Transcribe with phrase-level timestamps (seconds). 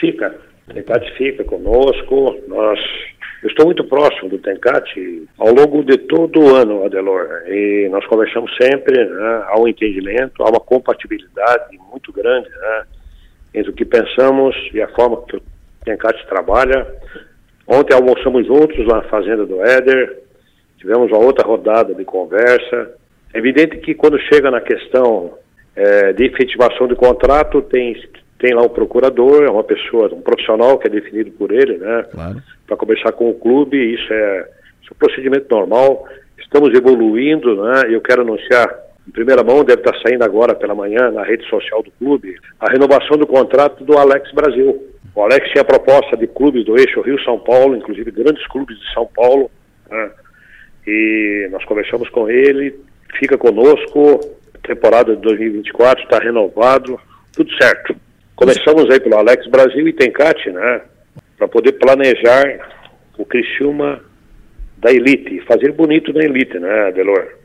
[0.00, 0.34] Fica.
[0.68, 2.40] O Tencate fica conosco.
[2.48, 2.80] Nós
[3.42, 8.04] eu estou muito próximo do Tencate ao longo de todo o ano, Adelor, e nós
[8.06, 12.82] conversamos sempre, né, há um entendimento, há uma compatibilidade muito grande né,
[13.54, 15.42] entre o que pensamos e a forma que o
[15.82, 16.86] Tencate trabalha.
[17.66, 20.22] Ontem almoçamos juntos na fazenda do Éder,
[20.76, 22.94] tivemos uma outra rodada de conversa.
[23.32, 25.32] É evidente que quando chega na questão
[25.74, 27.92] é, de efetivação de contrato, tem
[28.40, 32.04] tem lá o procurador, é uma pessoa, um profissional que é definido por ele, né?
[32.10, 32.42] Claro.
[32.66, 34.48] Para conversar com o clube, isso é,
[34.82, 36.08] isso é um procedimento normal.
[36.38, 37.82] Estamos evoluindo, né?
[37.88, 38.68] Eu quero anunciar
[39.06, 42.70] em primeira mão, deve estar saindo agora pela manhã na rede social do clube, a
[42.70, 44.86] renovação do contrato do Alex Brasil.
[45.14, 49.06] O Alex tinha proposta de clubes do eixo Rio-São Paulo, inclusive grandes clubes de São
[49.14, 49.50] Paulo,
[49.90, 50.10] né?
[50.86, 52.78] e nós conversamos com ele,
[53.18, 54.20] fica conosco,
[54.62, 56.98] temporada de 2024 está renovado,
[57.32, 57.96] tudo certo.
[58.40, 60.80] Começamos aí pelo Alex Brasil e Tencate, né?
[61.36, 62.42] Para poder planejar
[63.18, 64.02] o Criciúma
[64.78, 67.36] da elite, fazer bonito na elite, né, Delor?